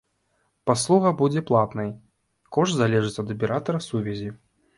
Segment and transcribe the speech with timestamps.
[0.69, 1.91] Паслуга будзе платнай,
[2.57, 4.33] кошт залежыць ад аператара сувязі.